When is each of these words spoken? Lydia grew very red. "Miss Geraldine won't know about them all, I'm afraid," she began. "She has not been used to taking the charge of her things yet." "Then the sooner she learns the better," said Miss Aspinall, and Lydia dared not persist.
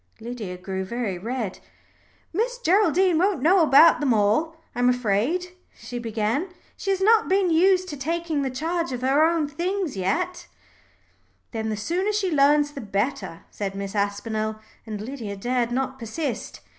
Lydia 0.19 0.57
grew 0.57 0.83
very 0.83 1.19
red. 1.19 1.59
"Miss 2.33 2.57
Geraldine 2.57 3.19
won't 3.19 3.43
know 3.43 3.61
about 3.61 3.99
them 3.99 4.15
all, 4.15 4.55
I'm 4.73 4.89
afraid," 4.89 5.49
she 5.75 5.99
began. 5.99 6.49
"She 6.75 6.89
has 6.89 7.01
not 7.01 7.29
been 7.29 7.51
used 7.51 7.87
to 7.89 7.97
taking 7.97 8.41
the 8.41 8.49
charge 8.49 8.91
of 8.91 9.01
her 9.03 9.47
things 9.47 9.95
yet." 9.95 10.47
"Then 11.51 11.69
the 11.69 11.77
sooner 11.77 12.11
she 12.13 12.31
learns 12.31 12.71
the 12.71 12.81
better," 12.81 13.41
said 13.51 13.75
Miss 13.75 13.93
Aspinall, 13.93 14.55
and 14.87 14.99
Lydia 14.99 15.35
dared 15.35 15.71
not 15.71 15.99
persist. 15.99 16.61